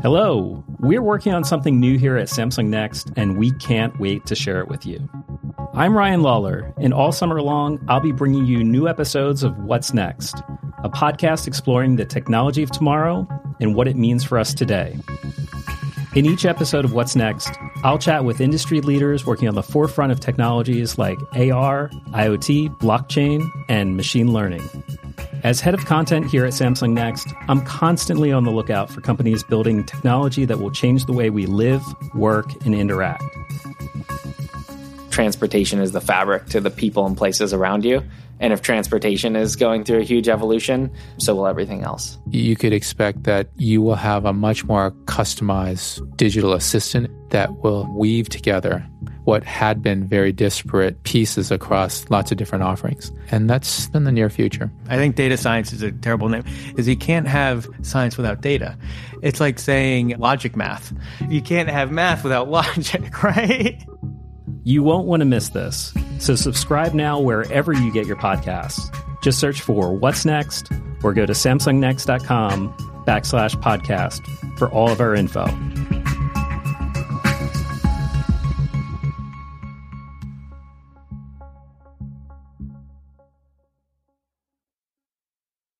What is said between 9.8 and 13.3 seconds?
Next, a podcast exploring the technology of tomorrow